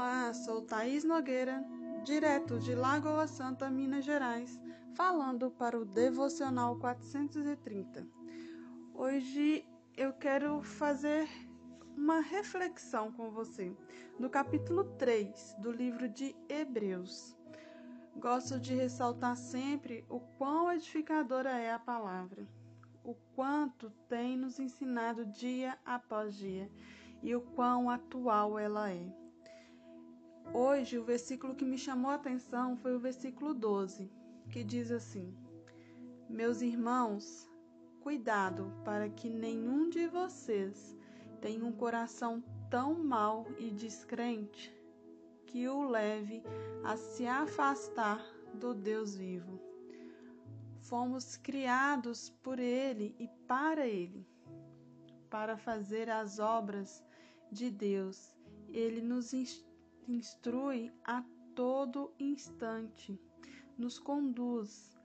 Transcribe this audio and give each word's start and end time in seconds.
Olá, 0.00 0.32
sou 0.32 0.62
Thaís 0.62 1.02
Nogueira, 1.02 1.60
direto 2.04 2.60
de 2.60 2.72
Lagoa 2.72 3.26
Santa, 3.26 3.68
Minas 3.68 4.04
Gerais, 4.04 4.56
falando 4.94 5.50
para 5.50 5.76
o 5.76 5.84
Devocional 5.84 6.76
430. 6.76 8.06
Hoje 8.94 9.66
eu 9.96 10.12
quero 10.12 10.62
fazer 10.62 11.28
uma 11.96 12.20
reflexão 12.20 13.10
com 13.10 13.32
você 13.32 13.76
no 14.20 14.30
capítulo 14.30 14.84
3 14.98 15.56
do 15.58 15.72
livro 15.72 16.08
de 16.08 16.32
Hebreus. 16.48 17.36
Gosto 18.14 18.60
de 18.60 18.76
ressaltar 18.76 19.34
sempre 19.34 20.06
o 20.08 20.20
quão 20.20 20.70
edificadora 20.70 21.50
é 21.58 21.72
a 21.72 21.78
palavra, 21.80 22.46
o 23.02 23.16
quanto 23.34 23.90
tem 24.08 24.36
nos 24.36 24.60
ensinado 24.60 25.26
dia 25.26 25.76
após 25.84 26.36
dia 26.36 26.70
e 27.20 27.34
o 27.34 27.40
quão 27.40 27.90
atual 27.90 28.56
ela 28.60 28.92
é. 28.92 29.27
Hoje, 30.52 30.98
o 30.98 31.04
versículo 31.04 31.54
que 31.54 31.64
me 31.64 31.76
chamou 31.76 32.10
a 32.10 32.14
atenção 32.14 32.76
foi 32.76 32.96
o 32.96 32.98
versículo 32.98 33.52
12, 33.52 34.10
que 34.50 34.64
diz 34.64 34.90
assim: 34.90 35.36
Meus 36.28 36.62
irmãos, 36.62 37.46
cuidado 38.00 38.72
para 38.82 39.10
que 39.10 39.28
nenhum 39.28 39.90
de 39.90 40.06
vocês 40.06 40.96
tenha 41.42 41.64
um 41.64 41.72
coração 41.72 42.42
tão 42.70 42.94
mau 42.94 43.46
e 43.58 43.70
descrente 43.70 44.74
que 45.46 45.68
o 45.68 45.84
leve 45.84 46.42
a 46.82 46.96
se 46.96 47.26
afastar 47.26 48.24
do 48.54 48.74
Deus 48.74 49.14
vivo. 49.14 49.60
Fomos 50.80 51.36
criados 51.36 52.30
por 52.42 52.58
Ele 52.58 53.14
e 53.18 53.28
para 53.46 53.86
Ele, 53.86 54.26
para 55.28 55.58
fazer 55.58 56.08
as 56.08 56.38
obras 56.38 57.04
de 57.52 57.70
Deus. 57.70 58.34
Ele 58.70 59.02
nos 59.02 59.34
instrui 59.34 59.67
instrui 60.08 60.90
a 61.04 61.22
todo 61.54 62.10
instante, 62.18 63.20
nos 63.76 63.98
conduz, 63.98 64.96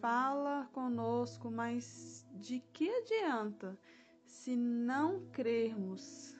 fala 0.00 0.68
conosco, 0.72 1.50
mas 1.50 2.26
de 2.34 2.60
que 2.72 2.88
adianta 2.88 3.78
se 4.24 4.56
não 4.56 5.28
crermos, 5.30 6.36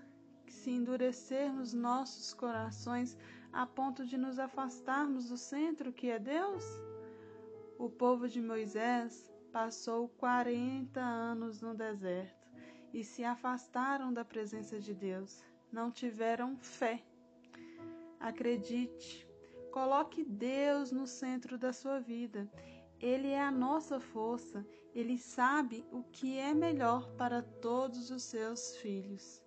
se 0.49 0.71
endurecermos 0.71 1.75
nossos 1.75 2.33
corações 2.33 3.17
a 3.53 3.67
ponto 3.67 4.05
de 4.05 4.17
nos 4.17 4.39
afastarmos 4.39 5.29
do 5.29 5.37
centro 5.37 5.93
que 5.93 6.09
é 6.09 6.19
Deus? 6.19 6.65
O 7.79 7.91
povo 7.91 8.29
de 8.29 8.41
Moisés 8.41 9.31
passou 9.53 10.09
40 10.09 11.01
anos 11.01 11.61
no 11.61 11.75
deserto 11.75 12.49
e 12.93 13.05
se 13.05 13.25
afastaram 13.25 14.13
da 14.13 14.25
presença 14.25 14.79
de 14.81 14.95
Deus. 14.95 15.45
Não 15.71 15.91
tiveram 15.91 16.57
fé 16.57 17.03
Acredite, 18.27 19.25
coloque 19.71 20.25
Deus 20.25 20.91
no 20.91 21.07
centro 21.07 21.57
da 21.57 21.73
sua 21.73 22.01
vida. 22.01 22.51
Ele 22.99 23.29
é 23.29 23.41
a 23.41 23.53
nossa 23.53 24.01
força, 24.01 24.67
ele 24.93 25.17
sabe 25.17 25.87
o 25.93 26.03
que 26.03 26.37
é 26.37 26.53
melhor 26.53 27.09
para 27.13 27.41
todos 27.41 28.11
os 28.11 28.25
seus 28.25 28.79
filhos. 28.79 29.41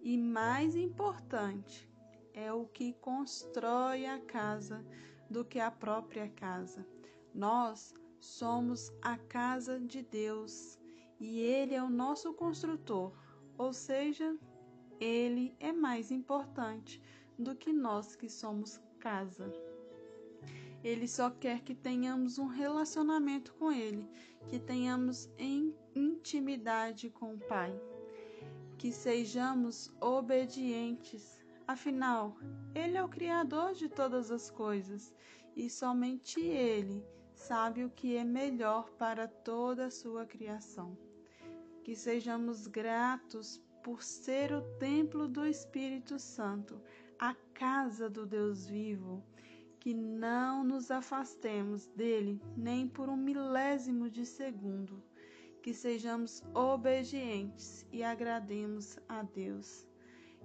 E 0.00 0.16
mais 0.16 0.76
importante, 0.76 1.90
é 2.32 2.52
o 2.52 2.66
que 2.66 2.92
constrói 2.92 4.06
a 4.06 4.20
casa 4.20 4.86
do 5.28 5.44
que 5.44 5.58
a 5.58 5.72
própria 5.72 6.28
casa. 6.28 6.86
Nós 7.34 7.92
somos 8.20 8.92
a 9.02 9.18
casa 9.18 9.80
de 9.80 10.02
Deus 10.02 10.78
e 11.18 11.40
Ele 11.40 11.74
é 11.74 11.82
o 11.82 11.90
nosso 11.90 12.32
construtor, 12.32 13.12
ou 13.58 13.72
seja, 13.72 14.38
Ele 15.00 15.56
é 15.58 15.72
mais 15.72 16.12
importante 16.12 17.02
do 17.38 17.54
que 17.54 17.72
nós 17.72 18.14
que 18.16 18.28
somos 18.28 18.80
casa. 18.98 19.52
Ele 20.82 21.08
só 21.08 21.30
quer 21.30 21.62
que 21.62 21.74
tenhamos 21.74 22.38
um 22.38 22.46
relacionamento 22.46 23.54
com 23.54 23.72
Ele, 23.72 24.06
que 24.48 24.58
tenhamos 24.58 25.30
em 25.38 25.74
intimidade 25.94 27.08
com 27.08 27.34
o 27.34 27.38
Pai, 27.38 27.74
que 28.76 28.92
sejamos 28.92 29.90
obedientes. 30.00 31.42
Afinal, 31.66 32.36
Ele 32.74 32.98
é 32.98 33.02
o 33.02 33.08
Criador 33.08 33.72
de 33.72 33.88
todas 33.88 34.30
as 34.30 34.50
coisas 34.50 35.10
e 35.56 35.70
somente 35.70 36.38
Ele 36.40 37.02
sabe 37.34 37.84
o 37.84 37.90
que 37.90 38.16
é 38.16 38.24
melhor 38.24 38.90
para 38.92 39.26
toda 39.26 39.86
a 39.86 39.90
sua 39.90 40.26
criação. 40.26 40.96
Que 41.82 41.96
sejamos 41.96 42.66
gratos 42.66 43.58
por 43.82 44.02
ser 44.02 44.52
o 44.52 44.62
templo 44.78 45.28
do 45.28 45.46
Espírito 45.46 46.18
Santo 46.18 46.80
a 47.24 47.34
casa 47.54 48.10
do 48.10 48.26
Deus 48.26 48.66
vivo, 48.66 49.24
que 49.80 49.94
não 49.94 50.62
nos 50.62 50.90
afastemos 50.90 51.86
dele 51.86 52.38
nem 52.54 52.86
por 52.86 53.08
um 53.08 53.16
milésimo 53.16 54.10
de 54.10 54.26
segundo, 54.26 55.02
que 55.62 55.72
sejamos 55.72 56.42
obedientes 56.52 57.86
e 57.90 58.04
agrademos 58.04 58.98
a 59.08 59.22
Deus, 59.22 59.88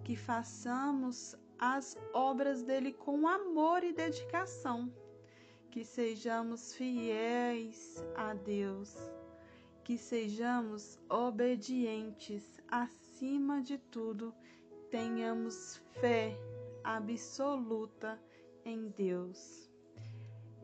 que 0.06 0.16
façamos 0.16 1.36
as 1.60 1.98
obras 2.14 2.64
dele 2.64 2.94
com 2.94 3.28
amor 3.28 3.84
e 3.84 3.92
dedicação, 3.92 4.90
que 5.70 5.84
sejamos 5.84 6.74
fiéis 6.74 8.02
a 8.16 8.34
Deus, 8.34 8.96
que 9.84 9.98
sejamos 9.98 10.98
obedientes 11.10 12.58
acima 12.70 13.62
de 13.62 13.78
tudo, 13.78 14.34
tenhamos 14.90 15.76
fé 16.00 16.38
absoluta 16.84 18.20
em 18.66 18.90
Deus. 18.90 19.70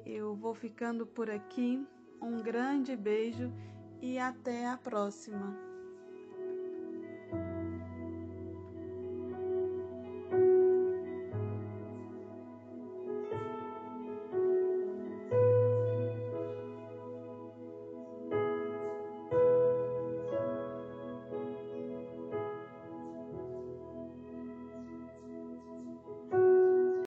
Eu 0.05 0.35
vou 0.35 0.53
ficando 0.53 1.05
por 1.05 1.29
aqui. 1.29 1.85
Um 2.21 2.41
grande 2.41 2.95
beijo 2.95 3.51
e 4.01 4.17
até 4.17 4.67
a 4.67 4.77
próxima. 4.77 5.74